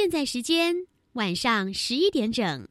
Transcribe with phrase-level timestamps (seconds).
[0.00, 0.76] 现在时间
[1.14, 2.68] 晚上十一点整。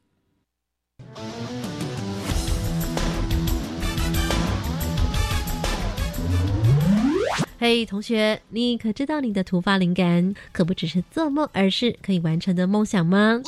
[7.59, 13.41] 嘿，同学，你可知道你的突发灵感可不只是做梦，而是可以完成的梦想吗？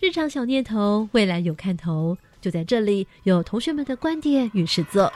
[0.00, 5.10] 日常小念头，未来有看头，就在这里有同学们的观点与实作。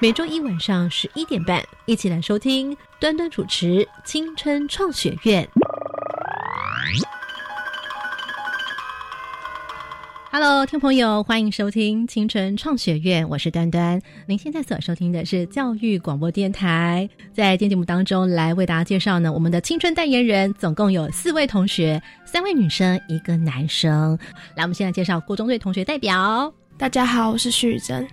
[0.00, 3.66] 每周一晚上十一点半，一起来收听端端主持
[4.04, 5.44] 《青春创学院》。
[10.30, 14.00] Hello，听朋友，欢迎收听青春创学院，我是端端。
[14.26, 17.08] 您现在所收听的是教育广播电台。
[17.34, 24.16] 在今天节目当中，来为大家介绍呢，我们的青春代言人总共有四位同学，三位女生，一个男生。
[24.54, 26.54] 来，我们现在介绍国中队同学代表。
[26.76, 28.06] 大家好，我是徐宇珍。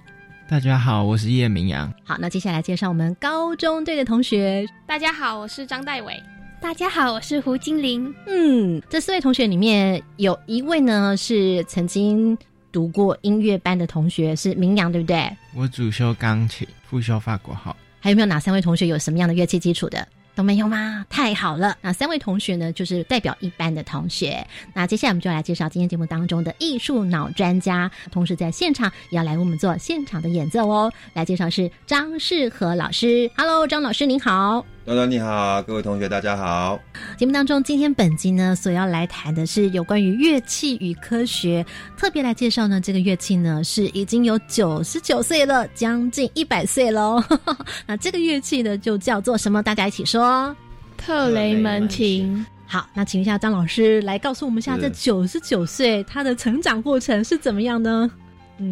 [0.47, 1.91] 大家好，我是叶明阳。
[2.03, 4.63] 好，那接下来介绍我们高中队的同学。
[4.85, 6.21] 大家好，我是张代伟。
[6.61, 8.13] 大家好，我是胡金玲。
[8.27, 12.37] 嗯，这四位同学里面有一位呢是曾经
[12.71, 15.35] 读过音乐班的同学，是明阳，对不对？
[15.55, 17.75] 我主修钢琴，副修法国号。
[17.99, 20.07] 还有没有哪三位同学有什么样的乐器基础的？
[20.35, 21.05] 都没有吗？
[21.09, 21.77] 太好了！
[21.81, 24.45] 那三位同学呢，就是代表一班的同学。
[24.73, 30.91] 那接下来我们就来介绍今天节目当中的艺术脑专家，同时在现场也要来为我们做现场的演奏哦。
[31.13, 33.31] 来介绍是张世和老师。
[33.37, 34.74] Hello，张老师您好。
[34.85, 36.79] 端端你好，各位同学大家好。
[37.17, 41.65] 节目当中，今天本集呢所要来谈的是有关于乐器与科学，
[41.97, 47.19] 特别来介绍呢这个乐器呢是已经有九十九岁了，将近一百岁喽。
[47.87, 49.63] 那这个乐器呢就叫做什么？
[49.63, 50.55] 大家一起说，
[50.95, 52.45] 特雷门琴。
[52.67, 58.11] 好，那请一下张老师来告诉我们一下，这九十九岁它的成长过程是怎么样呢？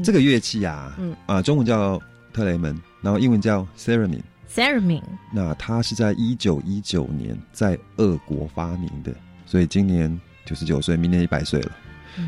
[0.03, 1.99] 这个乐器啊，嗯啊，中文叫
[2.31, 4.21] 特雷门，然后英文叫 theremin。
[4.55, 5.01] Theremin，
[5.31, 9.11] 那它是在一九一九年在俄国发明的，
[9.47, 11.71] 所以今年九十九岁，明年一百岁了。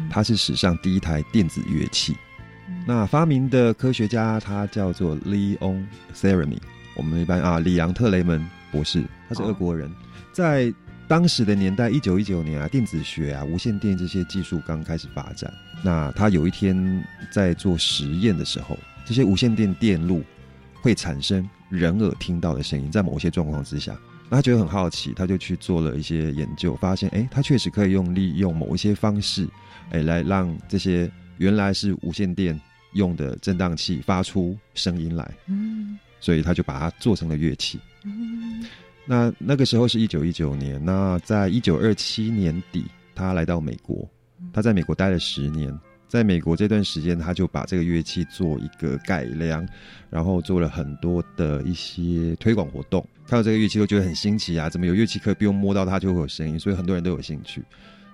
[0.09, 2.16] 它是史上第一台电子乐器。
[2.88, 5.85] 那发明的科学家他叫做 Leon
[6.16, 6.57] Theremin，
[6.95, 9.91] 我们一般啊，里昂特雷门博士，他是俄国人。
[10.33, 10.73] 在
[11.07, 15.53] 当时的年代，一九一九年啊，电子学啊，无线电这些技术刚开始发展。
[15.83, 20.23] 那他有一天在做实验的时候，这些无线电电路
[20.81, 21.47] 会产生。
[21.69, 23.97] 人耳听到的声音，在某些状况之下，
[24.29, 29.47] 那他觉得很好奇，他就去做了一些研究，发现，哎，他确实可以用利用某一些方式，
[29.91, 32.59] 哎，来让这些原来是无线电
[32.93, 35.29] 用的振荡器发出声音来。
[35.47, 37.79] 嗯，所以他就把它做成了乐器。
[38.03, 38.63] 嗯，
[39.05, 44.07] 那那个时候是一九一九年，那在一九二七年底，他来到美国，
[44.53, 45.77] 他在美国待了十年。
[46.15, 49.67] 在美国这段时间，他就把这个乐器做一个改良，
[50.09, 53.05] 然后做了很多的一些推广活动。
[53.27, 56.57] 看到这个乐器都觉得很新奇啊，怎么有乐器可以不用摸到它就会有声音？
[56.57, 57.61] 所以很多人都有兴趣。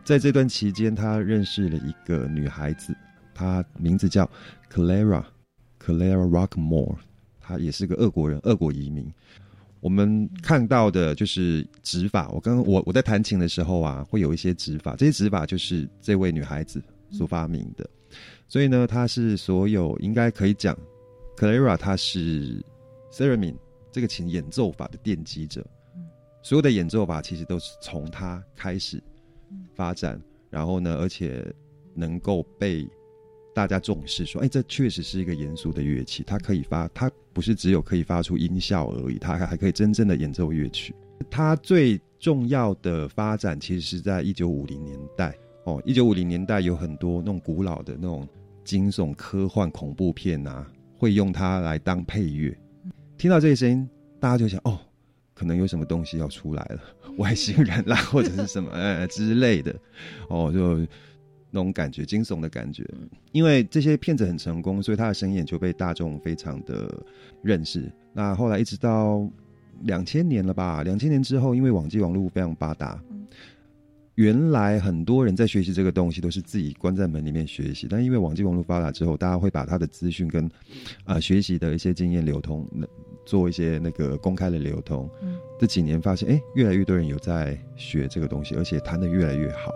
[0.03, 2.95] 在这段期间，他认识了一个女孩子，
[3.35, 4.27] 她名字叫
[4.73, 6.95] Clara，Clara Rockmore，
[7.39, 9.13] 她也是个俄国人，俄国移民。
[9.79, 12.29] 我们看到的就是指法。
[12.29, 16.81] 我刚刚我我在弹琴的时候啊，会有一些指法，这些指法就是这位女孩子。
[17.11, 17.89] 所发明的，
[18.47, 20.77] 所以呢，它是所有应该可以讲
[21.37, 22.63] ，Clara 它是
[23.11, 23.55] Theremin
[23.91, 25.65] 这个琴演奏法的奠基者，
[26.41, 29.03] 所有的演奏法其实都是从它开始
[29.75, 31.45] 发展，然后呢，而且
[31.93, 32.87] 能够被
[33.53, 40.95] 大家重视，说，哎，这确实是一个严肃的乐器，它可以发，它不是只有可以发出音效而已，它还可以真正的演奏乐曲。
[41.29, 45.37] 它最重要的发展其实是在一九五零年代。
[45.63, 48.27] 哦，一九五零年代有很多那种古老的那种
[48.63, 50.65] 惊悚、科幻、恐怖片啊，
[50.97, 52.57] 会用它来当配乐。
[53.17, 53.89] 听到这些声音，
[54.19, 54.79] 大家就想哦，
[55.35, 56.81] 可能有什么东西要出来了，
[57.17, 59.75] 外星人啦， 或者是什么呃 之类的。
[60.29, 60.77] 哦，就
[61.51, 62.83] 那种感觉，惊悚的感觉。
[63.31, 66.91] 因为这些片子很成功，所以他的声音就被大众非常的
[67.43, 67.91] 认识。
[68.13, 69.29] 那后来一直到
[69.83, 70.81] 两千年了吧？
[70.81, 72.99] 两千年之后，因为网际网络非常发达。
[74.15, 80.49] 原来很多人在学习这个东西都是自己关在门里面学习，但因为网际网络发达之后，大家会把他的资讯跟
[81.05, 82.67] 啊学习的一些经验流通，
[83.25, 85.09] 做一些那个公开的流通。
[85.59, 89.49] 这几年发现，哎，越来越多人有在学这个东西，而且谈的越来越。
[89.51, 89.71] 好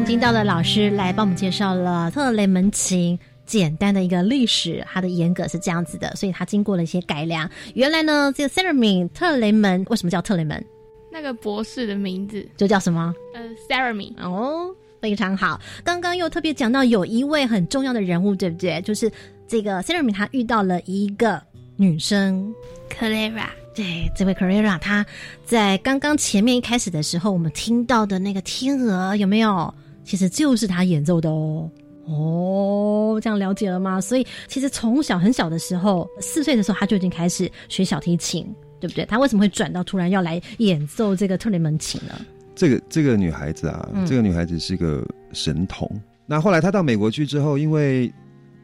[0.00, 7.48] 们听到的老师来帮我们介绍了特雷门琴简单的一个历史，它的严格是这样子的，所以它经过了一些改良。
[7.74, 10.64] 原来呢，这个 e i 特雷门为什么叫特雷门？
[11.12, 13.14] 那个博士的名字就叫什么？
[13.34, 15.60] 呃 e i 哦，非常好。
[15.84, 18.80] 刚刚又特别讲到有一位很重要的人物，对不对？
[18.80, 19.12] 就是
[19.46, 21.42] 这个 e i 他遇到了一个
[21.76, 22.50] 女生
[22.88, 23.48] Clara。
[23.74, 25.04] 对，这位 Clara，她
[25.44, 29.74] 在刚刚前面一开始的时候，我们听到的那个天鹅有没有？
[30.10, 31.70] 其实就是他演奏的哦。
[32.04, 34.00] 哦，这样了解了吗？
[34.00, 38.44] 所以其实从小很小的时候，四岁的时候，他就已经开始学小提琴，
[38.80, 39.04] 对不对？
[39.04, 42.26] 他为什么会转到突然要来演奏这个特雷门琴呢？
[42.56, 45.88] 这个这个女孩子啊，这个女孩子是个神童。
[46.26, 48.12] 那后来她到美国去之后，因为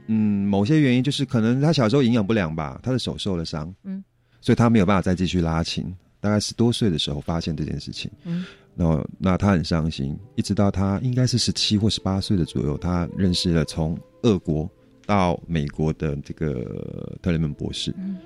[0.09, 4.03] 嗯某些原因，就是可能她小时候营养不良吧，她的手受了伤，嗯。
[4.41, 8.45] 所以她没有办法再继续拉琴，大概十多岁的时候发现这件事情，嗯，
[8.77, 14.71] 然后那他很伤心，一直到他应该是十七或十八岁的左右，他认识了从俄国
[15.07, 18.17] 到美国的这个特雷门博士，嗯，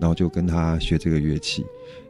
[0.00, 1.64] 然后就跟他学这个乐器，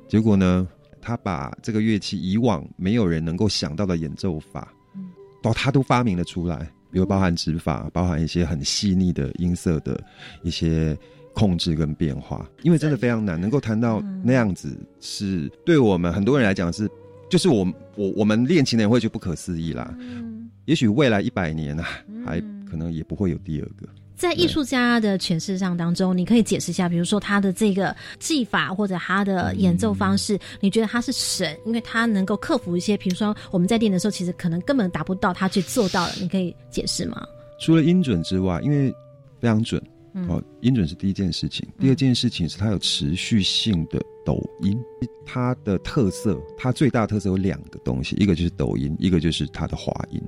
[0.08, 0.66] 结果呢，
[1.00, 5.10] 他把这个乐器以往没有人能够想到的演奏法，嗯，
[5.42, 6.58] 到他都发明了出来，
[6.90, 10.02] 比如包含指法，包含一些很细腻的音色的
[10.42, 10.96] 一些。
[11.34, 16.86] 控制跟变化，因为真的非常难，能够弹到那样子，是对我们很多人来讲是，
[17.32, 19.94] 就是我我我们练琴的人会觉得不可思议啦。
[19.98, 21.88] 嗯，也许未来一百年啊，
[22.26, 22.38] 还
[22.70, 23.88] 可能也不会有第二个。
[24.14, 37.26] 在艺术家的诠释上当中，你可以解释一下，比如说他的这个技法或者他的演奏方式，你觉得他是神，因为他能够克服一些，比如说我们在练的时候，其实可能根本达不到，他去做到了，你可以解释吗？
[37.58, 38.94] 除了音准之外，因为
[39.40, 39.82] 非常准。
[40.28, 44.78] 哦，音准是第一件事情，第二件事情是它有持续性的抖音。
[45.24, 50.20] 它的特色，它最大特色有两个东西，一个就是抖音，一个就是它的滑音。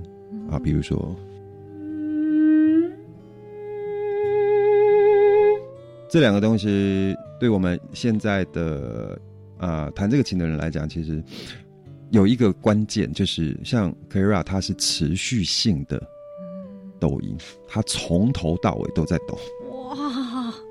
[0.51, 1.15] 啊，比如说，
[6.09, 9.21] 这两个东西对我们现在的
[9.59, 11.23] 啊弹这个琴的人来讲，其实
[12.11, 16.01] 有一个关键，就是像 Kara，它是持续性的
[16.99, 17.37] 抖音，
[17.69, 19.39] 它从头到尾都在抖。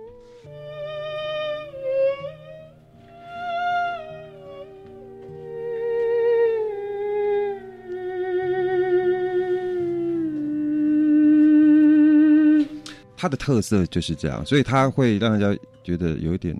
[13.16, 16.54] 它的特色就是这样，所以它会让人家觉得有一点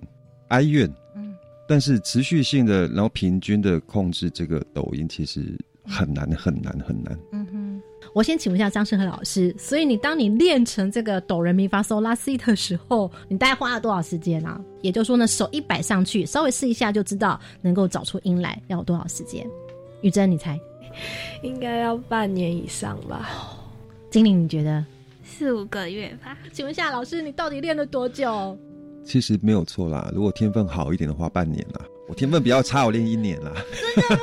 [0.48, 0.90] 哀怨。
[1.14, 1.34] 嗯，
[1.68, 7.18] 但是持续性的，然后平均的控制这个抖音，其实很难很难很难。
[7.32, 7.43] 嗯，
[8.14, 14.60] 我先请问一下张世和老师，所以你当你练成这个哆人咪发嗦拉西的时候，你大概花了多少时间啊？
[14.82, 19.44] 也就是说呢，手一摆上去，稍微试一下就知道能够找出音来，要多少时间？
[20.02, 20.56] 玉珍，你猜？
[21.42, 23.28] 应该要半年以上吧？
[24.10, 24.84] 精灵，你觉得？
[25.24, 26.38] 四五个月吧。
[26.52, 28.56] 请问一下老师，你到底练了多久？
[29.04, 31.80] 其实没有错啦，如果天分好一点的话，半年啦。
[32.06, 33.50] 我天分比较差，我练一年啦。
[33.96, 34.22] 真的吗？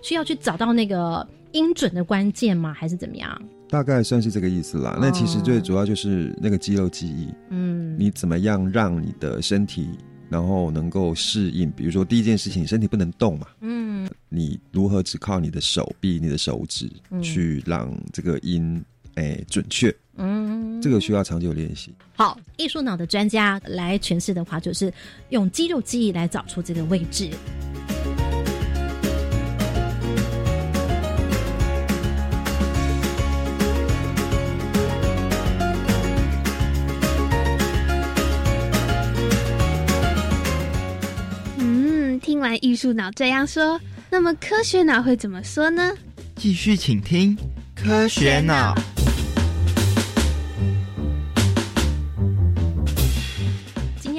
[0.00, 2.74] 需要去找到那个音准的关键吗？
[2.74, 3.42] 还是怎么样？
[3.70, 4.98] 大概算是这个意思啦。
[5.00, 7.28] 那其实最主要就是那个肌肉记忆。
[7.50, 9.88] 嗯，你怎么样让你的身体，
[10.28, 11.70] 然后能够适应？
[11.70, 13.46] 比如说第一件事情，身体不能动嘛。
[13.60, 16.90] 嗯，你如何只靠你的手臂、你的手指
[17.22, 18.84] 去让这个音
[19.14, 19.94] 哎准确？
[20.16, 21.94] 嗯，这个需要长久练习。
[22.16, 24.92] 好，艺术脑的专家来诠释的话，就是
[25.30, 27.30] 用肌肉记忆来找出这个位置。
[42.34, 45.92] 听完艺术脑这样说，那么科学脑会怎么说呢？
[46.34, 47.38] 继续请听
[47.76, 48.74] 科学脑。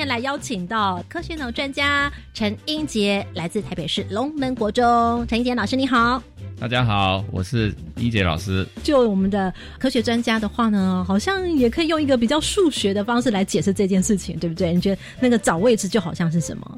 [0.08, 5.26] 来邀请到科学脑专家陈英杰，来自台北市龙门国中。
[5.28, 6.22] 陈英杰老师，你好！
[6.60, 8.66] 大家好，我是英杰老师。
[8.84, 14.74] 就我们的科学专家的话呢，好像也可以用一个比较数学的方式来解释这件事情，对不对？
[14.74, 16.78] 你觉得那个找位置就好像是什么？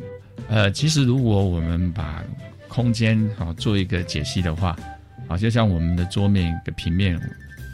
[0.49, 2.23] 呃，其实如果我们把
[2.67, 4.75] 空间好做一个解析的话，
[5.27, 7.19] 啊，就像我们的桌面一个平面，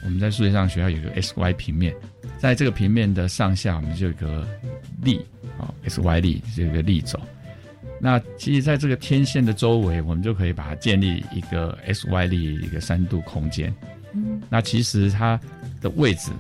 [0.03, 1.93] 我们在数学上学校有个 x y 平面，
[2.37, 4.47] 在这个平面的上下，我们就有个
[5.01, 5.19] 力。
[5.59, 7.19] 啊，x y 力这个力轴，
[7.99, 13.71] 那其实在这个天线的周围，我们就可以把它建立一个 x y 力一个三度空间。
[14.13, 15.39] 嗯，那其实它
[15.79, 16.31] 的位置，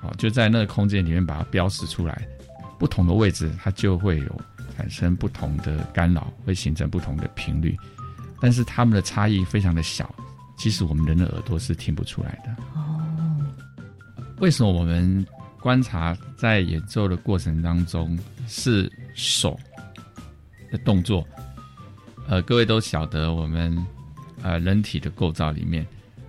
[0.00, 2.22] 啊，就在那个空间里面把它标识出来，
[2.78, 4.40] 不同的位置它就会有
[4.80, 7.76] 产生不同的干扰，会形成不同的频率，
[8.40, 10.10] 但是它们的差异非常的小，
[10.56, 12.56] 其实我们人的耳朵是听不出来的。
[12.74, 12.98] 哦，
[14.38, 15.26] 为什么我们
[15.60, 18.18] 观察在演奏的过程当中
[18.48, 19.60] 是手
[20.72, 21.26] 的动作？
[22.26, 23.86] 呃，各位都晓得我们
[24.40, 25.86] 呃人体的构造里面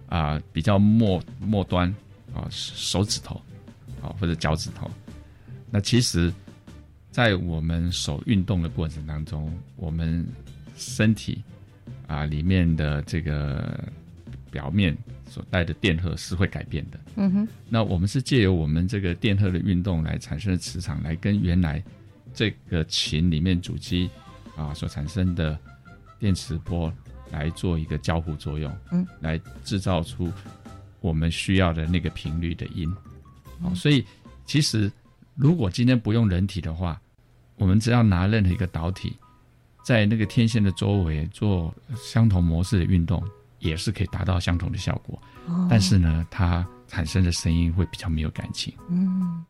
[0.09, 1.87] 啊、比较末末端
[2.35, 3.41] 啊、手指头
[4.03, 4.91] 啊、或者脚趾头。
[5.69, 6.33] 那其实，
[7.11, 10.25] 在我们手运动的过程当中，我们
[10.75, 11.43] 身体
[12.07, 13.83] 啊、里面的这个
[14.49, 14.97] 表面
[15.29, 16.99] 所带的电荷是会改变的。
[17.15, 21.83] 嗯哼，那我们是借由我们这个电荷的运动来产生的磁场，来跟原来
[22.33, 24.09] 这个琴里面主机
[24.55, 25.57] 啊所产生的
[26.19, 26.93] 电磁波
[27.31, 30.31] 来做一个交互作用，嗯，来制造出
[30.99, 32.93] 我们需要的那个频率的音。
[33.61, 34.05] 好、所以
[34.45, 34.91] 其实
[35.35, 37.00] 如果今天不用人体的话，
[37.61, 39.15] 我们只要拿任何一个导体，
[39.85, 43.23] 在那个天线的周围做相同模式的运动，
[43.59, 45.21] 也是可以达到相同的效果。
[45.45, 48.73] 哦但是呢，它产生的声音会比较没有感情。
[48.89, 49.45] 嗯。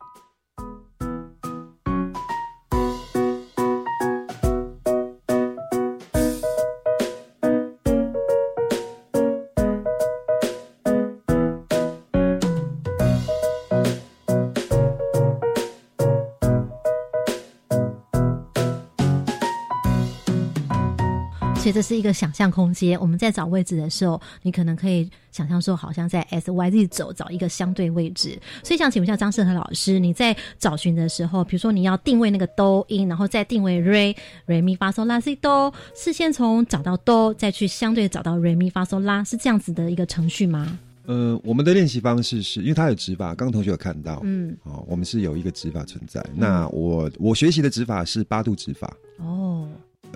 [21.82, 22.98] 是一个想象空间。
[23.00, 28.38] 我们在找位置的时候，你可能可以想象说，好像在 S Y Z 走，找一个相对位置。
[28.62, 40.78] 所以想请问一下张世和老师，你在找寻的时候，比如说你要定位那个哆音，然后再定位 re re mi fa sol la si do，是先从找到哆，再去相对找到 re mi fa sol la，是这样子的一个程序吗？
[41.04, 46.24] 呃，我们的练习方式是因为它有指法，刚刚同学有看到，嗯，哦，我们是有一个指法存在。
[46.32, 49.68] 那我我学习的指法是八度指法，哦，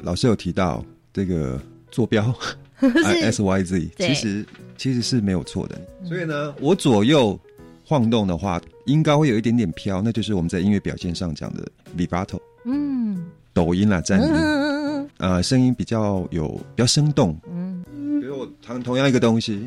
[0.02, 0.84] 老师有提到
[1.16, 1.58] 这个
[1.90, 2.24] 坐标
[2.76, 4.44] 啊 S Y Z，其实
[4.76, 5.80] 其实是没有错的。
[6.04, 7.40] 所以呢，我左右
[7.82, 13.24] 晃动的话，应该会有一点点飘，那就是我们在音乐表现上讲的 vibrato 嗯。
[13.54, 15.08] 抖音啦，颤音，嗯。
[15.16, 17.34] 呃，声音比较有比较生动。
[17.50, 17.82] 嗯。
[18.20, 19.66] 比如我弹同样一个东西，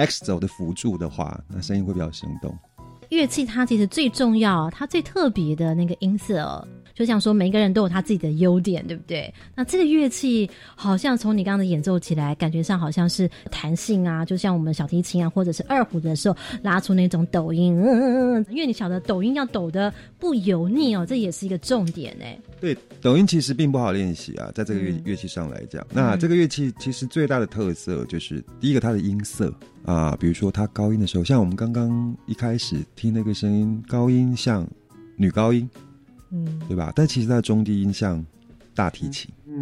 [0.00, 2.56] X 轴的辅助的话，那声音会比较生动。
[3.10, 9.34] 乐器它其实最重要，它最特别的那个音色哦，就像说每一个人都有他自己的优点，对不对？
[9.52, 22.38] 那这个乐器好像从你刚刚的演奏起来，感觉上好像是弹性啊，就像我们小提琴啊，或者是二胡的时候拉出那种抖音，嗯嗯嗯，因为你晓得抖音要抖的不油腻哦，这也是一个重点哎。
[22.60, 29.52] 对，抖音其实并不好练习啊，在这个乐、嗯乐器上来讲，那这个乐器其实最大的特色就是第一个它的音色
[29.84, 34.66] 啊，比如说他高音的时候，像我们刚刚一开始听那个声音，高音像
[35.16, 35.68] 女高音，
[36.30, 36.92] 嗯对吧？
[36.94, 38.24] 但其实它的中低音像
[38.74, 39.30] 大提琴。
[39.46, 39.52] 啊，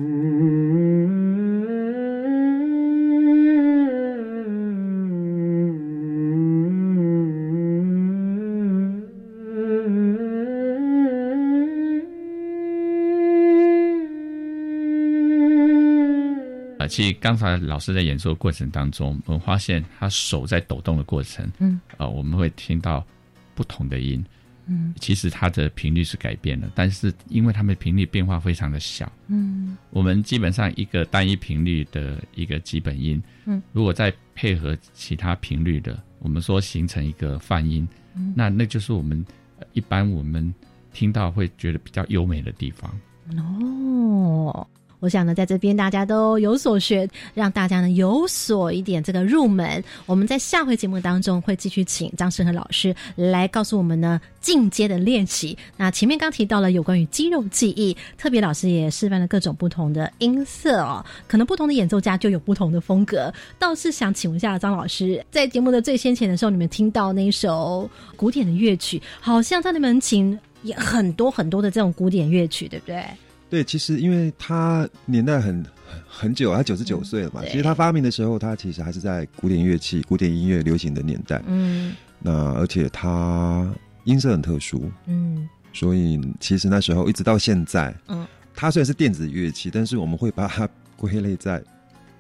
[16.89, 23.07] 其实刚才老师在演奏的过程当中，我们发现他手在抖动的过程，嗯，啊，我们会听到
[23.55, 24.25] 不同的音，
[24.67, 24.95] 嗯。
[24.99, 29.77] 其实它的频率是改变了，但是因为它们频率变化非常的小，嗯。
[29.91, 38.33] 我们基本上一个单一频率的一个基本音，嗯，如果再配合其他频率的，我们说形成一个泛音，嗯。
[38.35, 39.25] 那那就是我们
[39.59, 40.53] 呃一般我们
[40.93, 42.91] 听到会觉得比较优美的地方。
[43.37, 44.67] 哦。
[45.01, 49.83] 我想呢，在这边大家都有所学，让大家呢有所一点这个入门。
[50.07, 55.57] 我们在下回节目当中会继续请张世和老师来告诉我们呢进阶的练习。
[55.77, 63.33] 那前面刚提到了有关于肌肉记忆，特别老师也示范了各种不同的音色哦，可能不同的演奏家就有不同的风格。
[63.59, 73.05] 倒是想请问一下张老师，在节目的最先前的时候，你们听到那一首古典的乐曲，好像在那门琴也很多很多的这种古典乐曲，对不对？
[73.51, 77.41] 对，其实因为他年代很很很久，他九十九岁了嘛。
[77.41, 81.43] 对其实他发明的时候，他其实还是在古典乐器、古典音乐流行的年代。
[81.47, 83.73] 嗯那而且他
[84.05, 91.63] 音色很特殊，嗯所以其实那时候一直到现在，嗯，它虽然是电子乐器，但是我们会把它归类在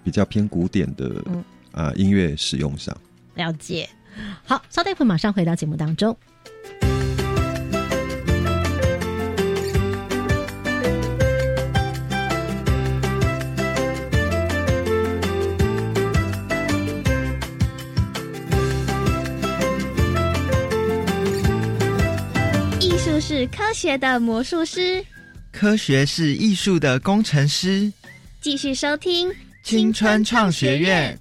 [0.04, 2.96] 比较偏古典的嗯啊、音乐使用上。
[3.34, 3.88] 了解。
[4.44, 6.16] 好，稍待一会儿马上回到节目当中。
[23.38, 25.00] 是科学的魔术师，
[25.52, 27.92] 科学是艺术的工程师。
[28.40, 31.16] 继续收听青春创学院。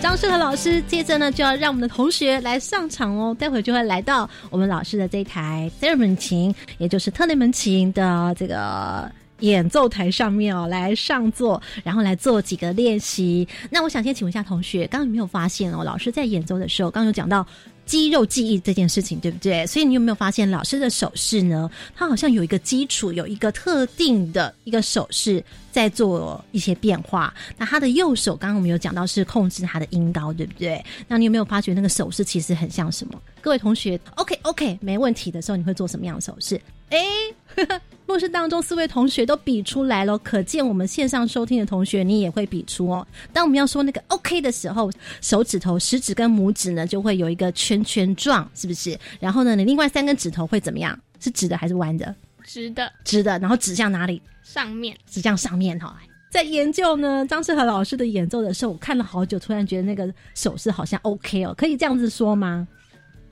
[0.00, 3.36] 张世和老师接着呢，就要让我们的同学来上场哦。
[3.36, 9.10] 待会就会来到我们老师的这一台 t h e r m o n 琴，也就是特雷门琴的这个
[9.44, 13.46] 演奏台上面哦，来上座，然后来做几个练习。
[13.70, 15.84] 那我想先请问一下同学，刚刚有没有发现哦？
[15.84, 17.46] 老师在演奏的时候，刚刚有讲到。
[17.86, 19.66] 肌肉记忆这件事情，对不对？
[19.66, 21.70] 所以你有没有发现，老师的手势呢？
[21.94, 27.34] 他好像有一个基础，有一个特定的一个手势在做一些变化。
[27.58, 30.82] 那他的右手，刚刚我们有讲到是控制他的音高，对不对？
[31.06, 33.20] 那你有没有发觉那个手势其实很像什么？
[33.42, 36.58] 各位同学，OK OK，没问题的时候，你会做什么样的手势？
[36.96, 37.80] 哎。
[38.06, 43.06] 录室当中四位同学都比出来了，可见我们线上收听的同学你也会比出哦。
[43.32, 44.90] 当我们要说那个 OK 的时候，
[45.22, 48.98] 手指头食指跟拇指呢就会有一个圈圈状，是不是？
[49.18, 50.98] 然后呢，你另外三根指头会怎么样？
[51.18, 52.14] 是直的还是弯的？
[52.44, 53.38] 直的，直的。
[53.38, 54.20] 然后指向哪里？
[54.42, 55.96] 上面，指向上面哈。
[56.30, 62.68] 在研究呢张世和老师的演奏的时候，我看了好久，突然觉得那个手势好像 OK 哦，可以这样子说吗？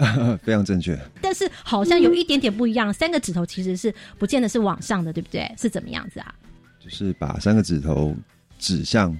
[0.42, 2.92] 非常正确，但是好像有一点点不一样。
[2.92, 5.50] 三个指头其实是不见得是往上的，对不对？
[5.58, 6.34] 是怎么样子啊？
[6.78, 8.14] 就是把三个指头
[8.58, 9.16] 指向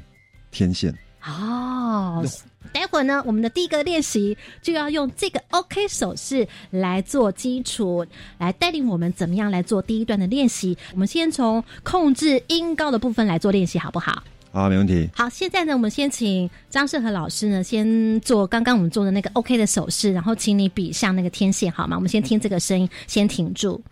[0.51, 0.93] 天线。
[1.25, 2.25] 哦，
[2.73, 8.05] 待会儿呢，我们的第一个练习就要用这个 OK 手势来做基础，
[8.39, 10.77] 来带领我们怎么样来做第一段的练习。
[10.93, 14.25] 我们先从控制音高的部分来做练习，好不好？
[14.53, 15.09] 好，没问题。
[15.15, 21.97] 好，现在呢，我们先请张世和老师呢，先做刚刚我们做的那个 OK 的手势，然后请你比向那个天线，好吗？
[21.97, 23.83] 我们先听这个声音，先停住。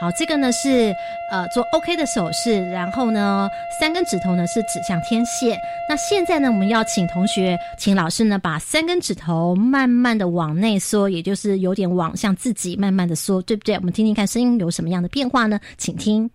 [0.00, 0.92] 好，这个呢是
[1.30, 3.48] 呃做 OK 的手势，然后呢
[3.78, 5.56] 三根指头呢是指向天线。
[5.88, 13.76] 那现在呢，我们要请同学，请老师呢把三根指头慢慢的往内缩，也就是有点往向自己慢慢的缩，对不对？
[13.76, 15.60] 我们听听看声音有什么样的变化呢？
[15.78, 16.28] 请听。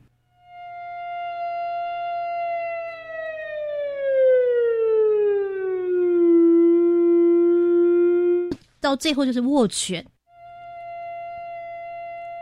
[8.86, 10.06] 到最后就是握拳，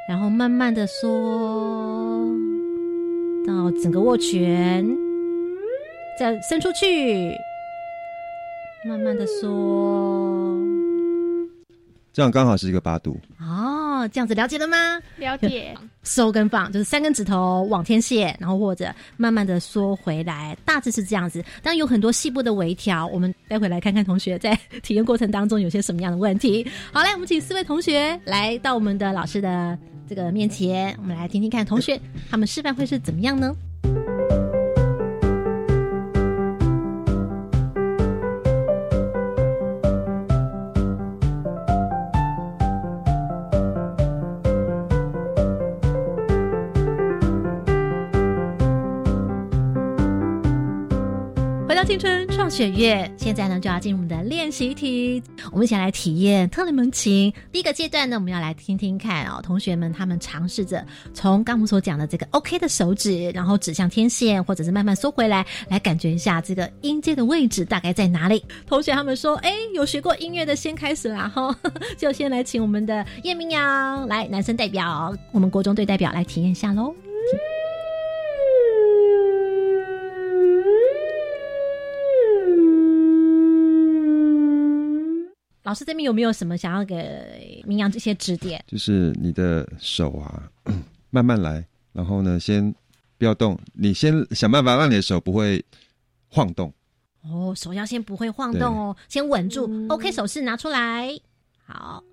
[0.10, 2.28] 然后慢慢的缩
[3.48, 4.86] 到整个握拳，
[6.20, 7.34] 再伸出去，
[8.84, 10.60] 慢慢的缩，
[12.12, 13.18] 这样刚好是一个八度。
[14.04, 15.00] 哦，这样子了解了吗？
[15.18, 15.74] 了解。
[16.04, 21.42] 收跟放就是三根指头往天线，然后或者慢慢的缩回来，大致是这样子。
[21.62, 26.68] 当然有很多细部的微调，我们待会来看看同学在体验过程当中有些什么样的问题。
[26.92, 29.78] 好，来我们请四位同学来到我们的老师的
[30.10, 33.56] 这个面前，我们来听听看同学他们示范会是怎么样呢？
[51.86, 57.32] 青春创学院，现在呢就要进入我们的练习题，我们一起来体验特雷门琴。
[57.52, 68.42] 第一个阶段呢，我们要来听听看哦，同学们他们尝试着从刚我们所讲的这个 OK 的手指，然后指向天线，或者是慢慢缩回来，来感觉一下这个音阶的位置大概在哪里。
[68.66, 71.54] 同学他们说，哎，有学过音乐的先开始啦，哈，
[71.98, 76.96] 就先来请我们的叶明阳来，男生代表，我们国中队代表来体验一下喽。
[85.74, 88.64] 老师这边有没有什么想要给明阳这些指点？
[88.68, 90.48] 就是你的手啊，
[91.10, 92.72] 慢慢来，然后呢，先
[93.18, 95.66] 不要动，你先想办法让你的手不会
[96.28, 96.72] 晃动。
[97.24, 99.68] 哦，手要先不会晃动哦，先稳住。
[99.90, 101.10] OK，手势拿出来，
[101.66, 102.04] 好。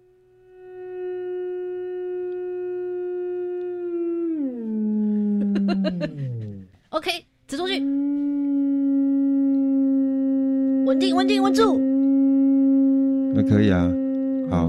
[6.89, 7.11] OK，
[7.47, 7.79] 指出去，
[10.87, 11.90] 稳定，稳定，稳住。
[13.33, 13.89] 那可以啊，
[14.51, 14.69] 好，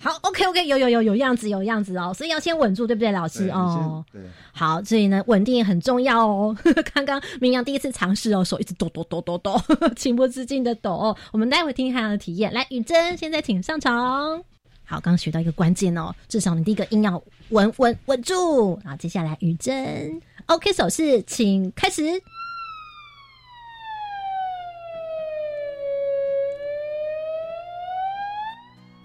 [0.00, 4.04] 好，OK OK，有有有有样子有样子哦，所以要先稳住，对不对，老师哦？
[4.12, 6.56] 对，好，所以呢，稳定很重要哦。
[6.94, 9.60] 刚刚明阳第一次尝试哦，手一直抖抖抖抖抖，
[9.96, 11.16] 情不自禁的抖哦。
[11.32, 12.52] 我们待会听听他的体验。
[12.52, 14.38] 来，雨珍，现在请上场。
[14.84, 18.76] 好，刚刚学到一个关键哦，至少你第一个音要稳稳稳住。
[18.84, 22.02] 好，接下来雨珍，OK 手势，请开始。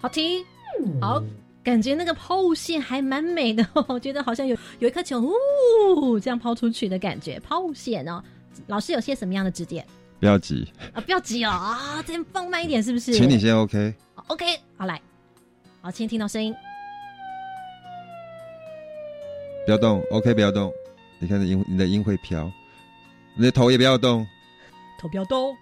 [0.04, 0.44] 好听，
[1.00, 1.24] 好，
[1.62, 8.22] 感觉那个抛物线还蛮美的，我觉得好像有 有一颗球，呜，这样抛出去的感觉，抛物线哦。
[8.66, 9.82] 老师有些什么样的指点？
[10.20, 13.14] 不要急，啊，不要急哦啊，这边放慢一点，是不是？
[13.14, 13.94] 请你先 OK。
[14.14, 14.44] 好 OK，
[14.76, 15.00] 好来，
[15.80, 16.54] 好，先听到声音，
[19.64, 20.70] 不要动，OK，不要动。
[21.18, 22.52] 你看你，音你的音会飘，
[23.34, 24.26] 你的头也不要动。
[24.98, 25.56] 头不要动。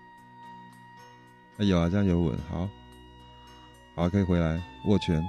[1.59, 2.69] 哎有啊，这样有稳，好，
[3.95, 5.23] 好，可以回来握拳。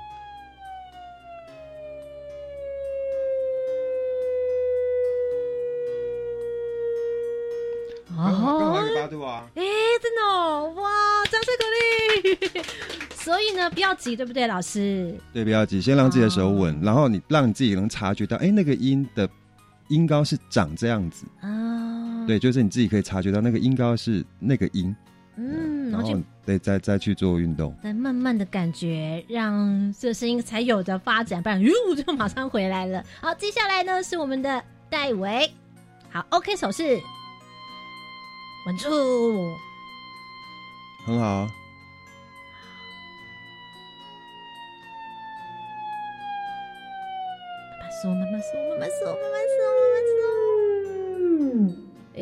[8.15, 9.43] 哦，刚好一个八度啊！
[9.55, 9.63] 哎，
[10.01, 10.89] 真的哦，哇，
[11.29, 12.63] 掌声鼓励。
[13.17, 15.17] 所以呢，不要急，对不对，老师？
[15.33, 19.27] 对，不要急，先让自己的手稳，然后你让你自己能察觉到，哎，那个音的
[19.87, 22.25] 音高是长这样子啊。
[22.27, 24.95] 对，就是你自己可以察觉到那个音高是那个音。
[25.35, 33.05] 嗯，然后对，再再去做运动，再慢慢的感觉，让这声音才有的发展，不然哟就马上回来了。
[33.21, 35.49] 好，接下来呢是我们的戴维，
[36.11, 36.99] 好，OK 手势，
[38.65, 39.55] 稳住，
[41.05, 41.47] 很好。
[48.05, 51.77] 慢慢说，慢慢说，慢慢说，慢慢说，慢慢说。
[52.15, 52.21] 哎，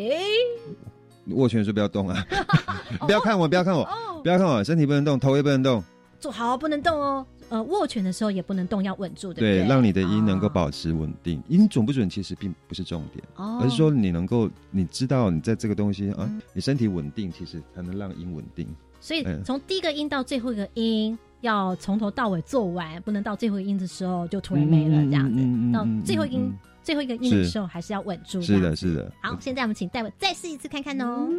[1.34, 2.26] 握拳的时候不要动啊！
[3.02, 3.88] 不要看我，不要看我，
[4.24, 5.84] 不要看我，身体不能动，头也不能动。
[6.20, 7.26] 坐好，不能动哦。
[7.50, 9.60] 呃，握拳的时候也不能动，要稳住，对不对？
[9.60, 11.42] 对，让你的音能够保持稳定。
[11.50, 18.68] 音准不准其实并不是重点，而是说你能够，你知道你在这个东西啊，你身体稳定，其实才能让音稳定。
[19.02, 25.74] 所以从第一个音到最后一个音，要从头到尾做完，不能到最后一个音的时候就突然没了这样子。
[25.74, 28.42] 到最后音最后一个音的时候，还是要稳住。
[28.42, 29.12] 是的，是的。
[29.22, 31.30] 好，现在我们请戴维再试一次看看哦。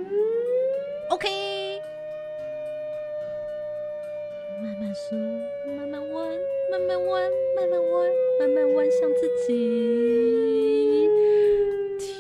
[1.11, 1.29] OK。
[4.63, 5.19] 慢慢说，
[5.77, 6.29] 慢慢弯，
[6.71, 9.51] 慢慢弯，慢慢弯，慢慢弯向自己。
[11.99, 12.11] 停。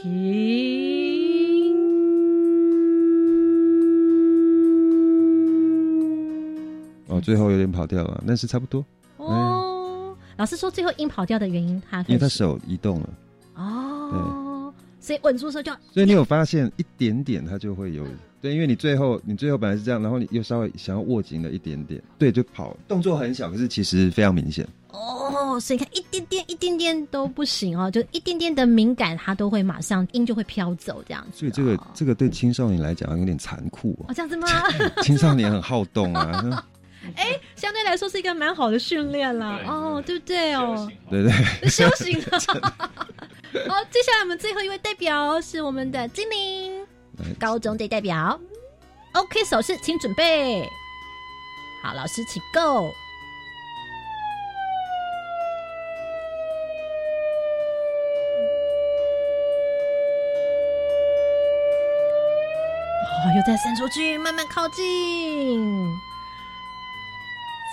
[7.06, 8.84] 哦，最后有点跑调了，但是差不多。
[10.32, 13.08] 哦，老师说最后音跑掉的原因，他因为他手移动了。
[13.54, 15.72] 哦，所以稳住的时候就。
[15.92, 18.04] 所以你有发现一点点，它就会有。
[18.40, 24.66] 对，因为你最后你最后本来是这样，然后你又稍微想要握紧了一点点，对，就跑，动作很小，可是其实非常明显。
[24.90, 31.38] 哦，所以看一点点一点点都不行哦，就一点点的敏感，它都会马上音就会飘走这样子。
[31.38, 34.12] 所以这个这个对青少年来讲有点残酷哦。
[34.12, 34.48] 这样子吗？
[35.02, 36.66] 青少年很好动啊。
[37.16, 39.60] 哎，相对来说是一个蛮好的训练啦。
[39.66, 40.90] 哦，对不对哦？
[41.10, 41.32] 对对，
[41.68, 42.38] 修行了。
[43.68, 46.86] 好，接下来我们最后一位代表是我们的精灵。
[47.38, 48.40] 高中队代表
[49.12, 50.66] ，OK，手势，请准备。
[51.84, 52.90] 好，老师，请 Go。
[63.04, 65.94] 哦，又再伸出去，慢慢靠近，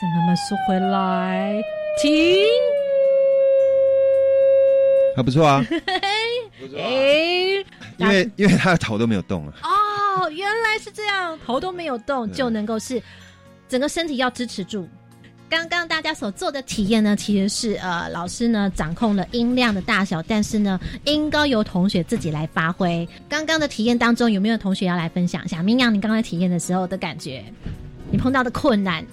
[0.02, 1.62] 再慢慢缩回来，
[2.02, 2.46] 停。
[5.16, 5.66] 还不错啊。
[6.78, 7.66] 哎。
[7.98, 9.54] 因为因为他的头都没有动啊！
[9.62, 13.02] 哦，原来是这样，头都没有动就能够是
[13.68, 14.88] 整个身体要支持住。
[15.50, 23.06] 刚刚大家所做的体验呢，其实是呃老师呢掌控了音量的大小，但是呢音高由同学自己来发挥。
[23.28, 25.62] 刚刚的体验当中有没有同学要来分享一下？
[25.62, 27.44] 明阳，你刚才体验的时候的感觉，
[28.10, 29.06] 你碰到的困难？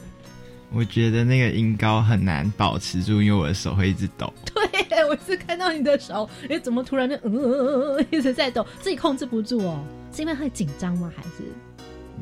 [0.72, 4.32] 我觉得那个音高很难保持住，因为我的手会一直抖。
[4.88, 9.82] 对，我是看到你的手，哎，怎么突然就嗯呃 一直在抖，自己控制不住哦？
[10.12, 11.12] 是因为很紧张吗？
[11.16, 11.44] 还是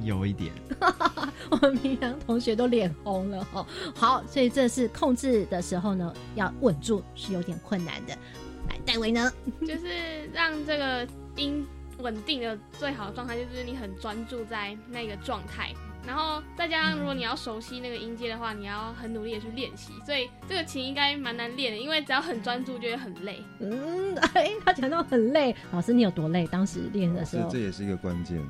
[0.02, 0.52] 有一点？
[1.50, 3.66] 我们明阳同学都脸红了哦。
[3.94, 8.12] 好，所以这是控制的时候呢，要稳住是有点困难的。
[8.68, 11.64] 来，戴维呢，就是让这个音
[11.98, 15.72] 稳定的最好的状态，就是你很专注在那个状态。
[16.06, 23.42] 然后再加上，如果你要熟悉那个音阶的话，你要很努力的去练习，所以这个琴应该蛮难练的，因为只要很专注就会很累。
[23.60, 26.46] 嗯， 哎，他讲到很累，老师你有多累？
[26.46, 28.40] 当时练的时候，这也是一个关键。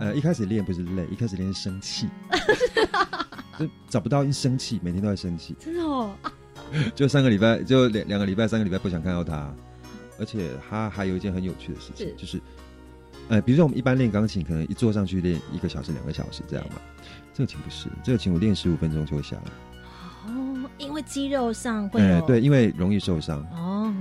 [0.00, 2.08] 呃，一开始练不是累，一开始练是生气，
[3.58, 5.54] 就找不到一生气，每天都在生气。
[5.60, 6.16] 真的哦，
[6.96, 9.54] 就三个礼拜，就两两个礼拜，三个礼拜不想看到他，
[10.18, 12.40] 而且他还有一件很有趣的事情，就是。
[13.28, 16.76] 呃，比如说我们一般练钢琴，可能一坐上去练一个小时、两个小时这样嘛。
[17.34, 20.32] 这个琴不是，这个琴我练十五分钟就会下来。
[20.32, 22.00] 哦，因为肌肉上会。
[22.00, 23.40] 呃，对，因为容易受伤。
[23.52, 23.94] 哦。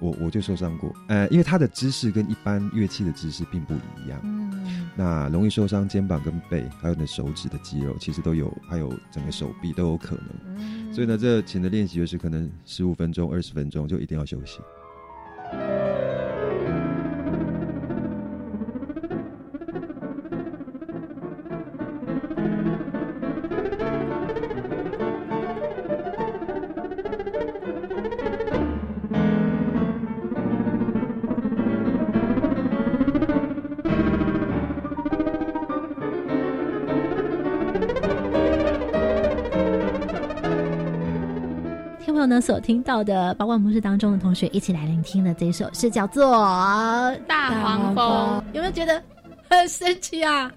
[0.00, 0.92] 我我就受伤过。
[1.08, 4.20] 呃，因为它的姿势跟一般乐器的姿势并不一样。
[4.22, 4.90] 嗯。
[4.96, 10.56] 那容易受伤肩膀跟背，还有你的手指的肌肉，其实都有，还有整个手臂都有可能。
[10.58, 10.92] 嗯。
[10.92, 14.60] 所以呢，这琴的练习就是可能十五分钟、二十分钟就一定要休息。
[42.44, 46.26] 所听到的，包括模式当中的同学一起来聆听的这一首是叫做
[47.26, 49.02] 《大黄蜂》，有没有觉得
[49.48, 50.52] 很神奇啊？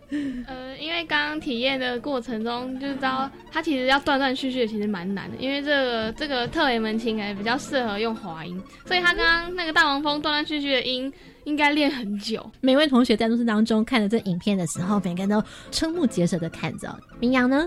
[0.47, 5.37] 呃，因为刚刚体验的过程中就知道，它其实要断断续续的，其实蛮难的。
[5.37, 11.11] 因为这个这个特雷门琴哎比较适合用滑音，所以他刚刚那个大黄蜂断断续续的音
[11.45, 12.45] 应该练很久。
[12.59, 16.93] 每位同学在录制当中看了这影片的时候，每个人都瞠目结舌的看着。
[17.21, 17.65] 明阳呢？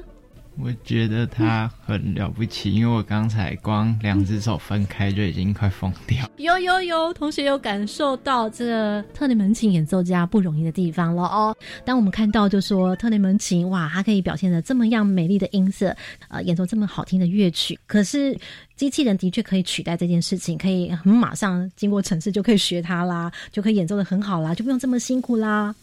[0.63, 6.29] 我觉得他很了不起，因为我刚才光两只手分开就已经快疯掉。
[6.37, 11.57] 有有有，同学有感受到这特雷门琴演奏家不容易的地方了哦。
[11.85, 15.95] 当我们看到就说特雷门琴哇，它可以表现的这么样美丽的音色，
[16.29, 18.37] 呃，演奏这么好听的乐曲，可是
[18.77, 25.75] 机器人的确可以取代这件事情，可以很马上经过程式就可以学它啦，就可以演奏的很好啦，就不用这么辛苦啦。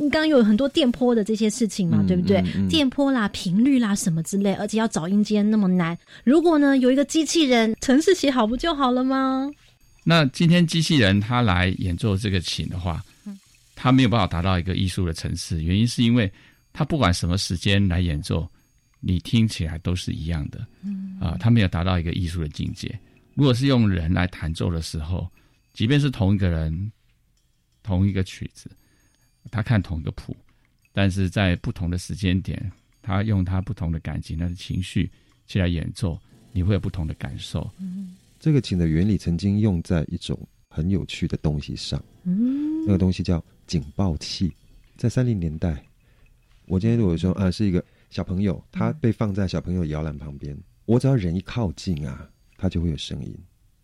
[0.00, 2.42] 你刚刚有很多电波的这些事情嘛，对不对？
[2.68, 5.96] 电波啦、频率啦什么之类，而且要找音阶那么难。
[6.24, 9.50] 如果呢有一个机器人程式写好不就好了吗？
[10.04, 13.04] 那今天机器人他来演奏这个琴的话，
[13.76, 16.32] 他没有办法达到一个艺术的层次，原因是因为
[16.72, 18.48] 他不管什么时间来演奏，
[19.00, 20.66] 你听起来都是一样的。
[20.82, 22.98] 嗯啊，他没有达到一个艺术的境界。
[23.34, 25.30] 如果是用人来弹奏的时候，
[25.72, 26.92] 即便是同一个人，
[27.82, 28.70] 同一个曲子。
[29.50, 30.36] 他看同一个谱，
[30.92, 32.70] 但是在不同的时间点，
[33.02, 35.10] 他用他不同的感情、他的情绪
[35.46, 36.18] 去来演奏，
[36.52, 37.68] 你会有不同的感受。
[37.78, 42.02] 嗯，这个琴的原理曾经用在一种很有趣的东西上。
[42.24, 44.52] 嗯，那个东西叫警报器。
[44.96, 45.84] 在三零年代，
[46.66, 53.36] 我今天如果说啊，是一个小朋友，他被放在小朋友摇篮旁边，我只要人一靠近啊，他就会有声音。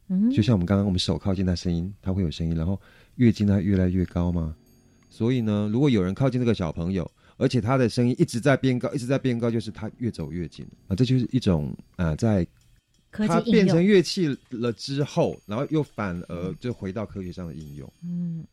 [0.09, 2.81] 嗯，就像我们刚刚我们手靠近他声音，他会有声音，然后
[3.17, 4.55] 越近它越来越高吗？
[5.19, 12.47] 所以呢，如果有人靠近这个小朋友，而且他的声音一直在变高，一直在变高，就是他越走越近啊，这就是一种啊，在
[13.11, 17.93] 它变成乐器了之后，然后又反而就回到科学上的应用。
[18.05, 18.45] 嗯，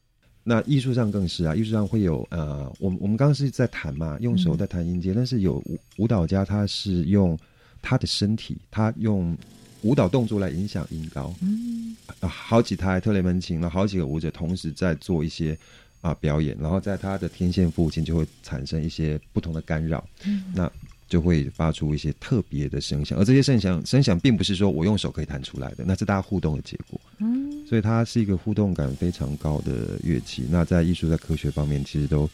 [0.43, 7.37] 那艺术上更是啊，艺术上会有呃，我们我们刚刚是在弹嘛，用手在弹音阶，但是有舞舞蹈家他是用
[7.79, 9.37] 他的身体，他用
[9.83, 11.31] 舞蹈动作来影响音高。
[11.43, 15.55] 嗯，啊，好几台特雷门琴了，好几个舞者同时在做一些。
[16.05, 20.71] 啊，表演，然后在它的天线附近就会产生一些不同的干扰，嗯，那
[21.09, 30.45] 就会发出一些特别的声响，而这些声响声响并不是说我用手可以弹出来的，那是大家互动的结果，嗯，所以它是一个互动感非常高的乐器。
[30.51, 32.29] 那在艺术、在科学方面，其实都。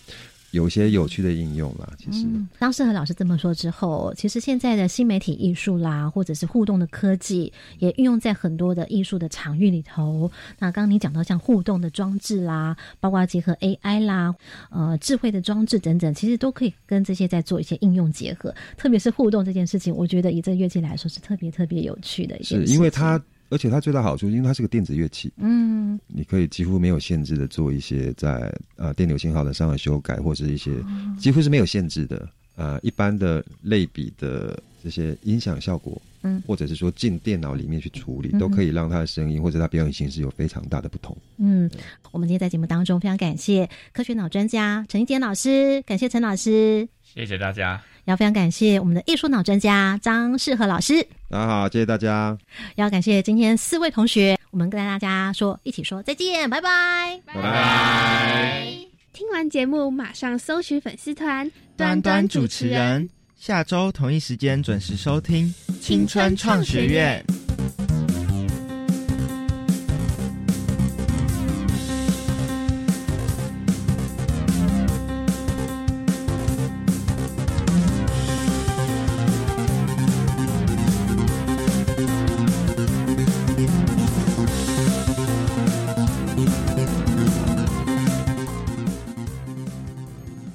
[0.51, 2.27] 有些有趣的应用啦，其实。
[2.59, 10.29] 当时和老师这么说之后，其实现在的新媒体艺术啦，或者是互动的科技，也运用在很多的艺术的场域里头。
[10.59, 14.35] 那刚刚你讲到像互动的装置啦，包括结合 AI 啦，
[14.69, 18.53] 呃，智慧的装置等等，其实都可以跟这些在做一些应用结合。
[18.77, 23.21] 特别是互动这件事情，我觉得以这乐器来说是特别特别有趣的一件事是因为它。
[23.51, 30.71] 而且它最大好处，因为它是个电子乐器，嗯，你可以几乎没有限制的做一些在呃电流信号的上的修改，或是一些
[31.19, 32.27] 几乎是没有限制的。
[32.55, 41.15] 呃，一般的类比的这些音响效果，嗯，或者是说进电脑里面去处理，都可以让它的声音或者它表演形式有非常大的不同。
[41.37, 41.69] 嗯，
[42.11, 47.81] 我们今天在节目当中非常感谢科学脑专家陈一坚老师，感谢陈老师，谢谢大家。
[48.11, 52.37] 要非常感谢我们的艺术脑专家张世和老师，大家好，谢谢大家。
[52.75, 58.67] 要感谢今天四位同学，我们跟大家说，一起说再见，拜拜，拜拜。
[59.13, 67.25] 听完节目，马上搜寻粉丝团端端主持人，下周同一时间准时收听青春创学院。